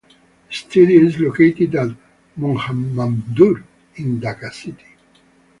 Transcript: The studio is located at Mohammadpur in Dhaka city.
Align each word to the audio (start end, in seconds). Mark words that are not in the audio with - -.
The 0.49 0.55
studio 0.55 1.05
is 1.05 1.19
located 1.19 1.75
at 1.75 1.89
Mohammadpur 2.35 3.63
in 3.97 4.19
Dhaka 4.19 4.51
city. 4.51 4.95